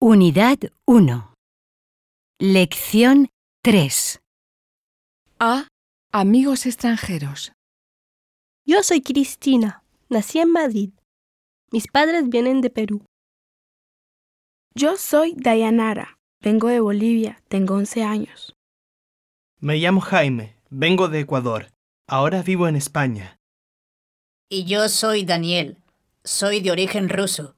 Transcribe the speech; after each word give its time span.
Unidad 0.00 0.58
1. 0.86 1.34
Lección 2.38 3.30
3. 3.64 4.20
A. 5.40 5.66
Amigos 6.12 6.66
extranjeros. 6.66 7.50
Yo 8.64 8.84
soy 8.84 9.02
Cristina. 9.02 9.82
Nací 10.08 10.38
en 10.38 10.52
Madrid. 10.52 10.90
Mis 11.72 11.88
padres 11.88 12.28
vienen 12.28 12.60
de 12.60 12.70
Perú. 12.70 13.04
Yo 14.72 14.96
soy 14.96 15.34
Dayanara. 15.36 16.16
Vengo 16.40 16.68
de 16.68 16.78
Bolivia. 16.78 17.42
Tengo 17.48 17.74
11 17.74 18.04
años. 18.04 18.54
Me 19.58 19.78
llamo 19.78 20.00
Jaime, 20.00 20.54
vengo 20.70 21.08
de 21.08 21.18
Ecuador. 21.18 21.72
Ahora 22.06 22.44
vivo 22.44 22.68
en 22.68 22.76
España. 22.76 23.40
Y 24.48 24.64
yo 24.64 24.88
soy 24.88 25.24
Daniel. 25.24 25.76
Soy 26.22 26.60
de 26.60 26.70
origen 26.70 27.08
ruso. 27.08 27.56